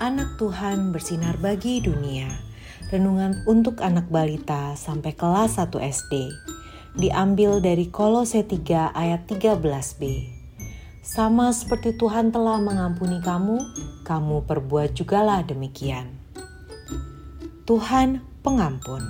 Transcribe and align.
anak 0.00 0.40
Tuhan 0.40 0.94
bersinar 0.94 1.36
bagi 1.36 1.84
dunia. 1.84 2.30
Renungan 2.88 3.44
untuk 3.44 3.80
anak 3.84 4.08
balita 4.08 4.76
sampai 4.76 5.12
kelas 5.12 5.60
1 5.60 5.80
SD. 5.80 6.32
Diambil 6.96 7.60
dari 7.60 7.88
Kolose 7.88 8.44
3 8.44 8.92
ayat 8.92 9.24
13b. 9.28 10.28
Sama 11.02 11.50
seperti 11.50 11.96
Tuhan 11.96 12.30
telah 12.30 12.60
mengampuni 12.60 13.18
kamu, 13.20 13.58
kamu 14.04 14.44
perbuat 14.44 14.94
jugalah 14.96 15.42
demikian. 15.42 16.08
Tuhan 17.64 18.22
pengampun. 18.44 19.02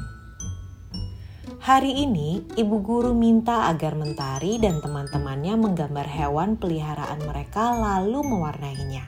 Hari 1.63 1.95
ini, 1.95 2.43
ibu 2.59 2.83
guru 2.83 3.15
minta 3.15 3.71
agar 3.71 3.95
Mentari 3.95 4.59
dan 4.59 4.83
teman-temannya 4.83 5.55
menggambar 5.55 6.07
hewan 6.11 6.59
peliharaan 6.59 7.23
mereka 7.23 7.71
lalu 7.79 8.19
mewarnainya. 8.27 9.07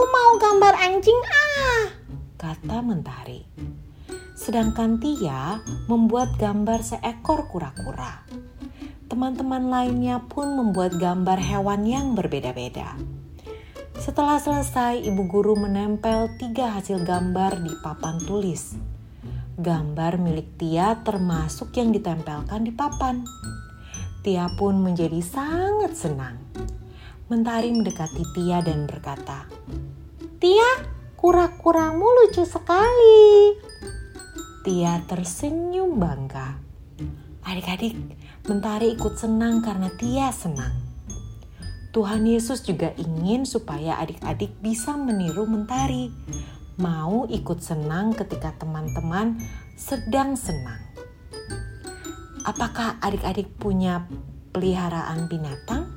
Aku 0.00 0.08
mau 0.08 0.32
gambar 0.40 0.74
anjing 0.80 1.20
ah, 1.28 1.84
kata 2.40 2.80
Mentari. 2.80 3.44
Sedangkan 4.32 4.96
Tia 4.96 5.60
membuat 5.92 6.40
gambar 6.40 6.80
seekor 6.80 7.52
kura-kura. 7.52 8.24
Teman-teman 9.12 9.68
lainnya 9.68 10.24
pun 10.24 10.56
membuat 10.56 10.96
gambar 10.96 11.36
hewan 11.44 11.84
yang 11.84 12.16
berbeda-beda. 12.16 12.96
Setelah 14.00 14.40
selesai, 14.40 15.04
ibu 15.04 15.28
guru 15.28 15.52
menempel 15.60 16.32
tiga 16.40 16.80
hasil 16.80 17.04
gambar 17.04 17.60
di 17.60 17.76
papan 17.84 18.16
tulis 18.24 18.80
gambar 19.60 20.16
milik 20.16 20.56
Tia 20.56 20.96
termasuk 21.04 21.76
yang 21.76 21.92
ditempelkan 21.92 22.64
di 22.64 22.72
papan. 22.72 23.20
Tia 24.24 24.48
pun 24.56 24.80
menjadi 24.80 25.20
sangat 25.20 25.92
senang. 25.92 26.40
Mentari 27.30 27.70
mendekati 27.70 28.26
Tia 28.34 28.58
dan 28.58 28.90
berkata, 28.90 29.46
Tia, 30.40 30.88
kura-kuramu 31.20 32.08
lucu 32.16 32.48
sekali. 32.48 33.52
Tia 34.64 34.96
tersenyum 35.04 36.00
bangga. 36.00 36.56
Adik-adik, 37.44 37.92
Mentari 38.48 38.96
ikut 38.96 39.20
senang 39.20 39.60
karena 39.60 39.92
Tia 40.00 40.32
senang. 40.32 40.72
Tuhan 41.92 42.24
Yesus 42.24 42.64
juga 42.64 42.88
ingin 42.96 43.44
supaya 43.44 44.00
adik-adik 44.00 44.56
bisa 44.64 44.96
meniru 44.96 45.44
Mentari 45.44 46.08
mau 46.80 47.28
ikut 47.28 47.60
senang 47.60 48.16
ketika 48.16 48.56
teman-teman 48.56 49.44
sedang 49.76 50.40
senang. 50.40 50.80
Apakah 52.48 52.96
adik-adik 53.04 53.60
punya 53.60 54.08
peliharaan 54.56 55.28
binatang? 55.28 55.89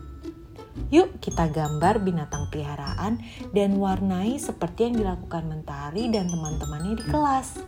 Yuk 0.94 1.18
kita 1.18 1.50
gambar 1.50 2.06
binatang 2.06 2.54
peliharaan 2.54 3.18
dan 3.50 3.82
warnai 3.82 4.38
seperti 4.38 4.94
yang 4.94 5.02
dilakukan 5.02 5.50
Mentari 5.50 6.14
dan 6.14 6.30
teman-temannya 6.30 7.02
di 7.02 7.06
kelas. 7.10 7.66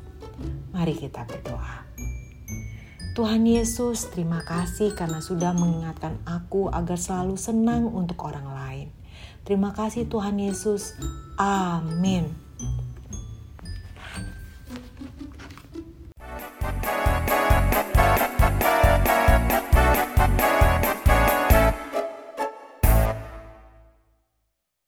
Mari 0.70 0.94
kita 0.94 1.26
berdoa. 1.26 1.90
Tuhan 3.18 3.50
Yesus, 3.50 4.14
terima 4.14 4.46
kasih 4.46 4.94
karena 4.94 5.26
sudah 5.26 5.58
mengingatkan 5.58 6.22
aku 6.30 6.70
agar 6.70 7.02
selalu 7.02 7.34
senang 7.34 7.90
untuk 7.90 8.22
orang 8.30 8.46
lain. 8.46 8.88
Terima 9.42 9.74
kasih 9.74 10.06
Tuhan 10.06 10.38
Yesus. 10.38 10.94
Amin. 11.42 12.45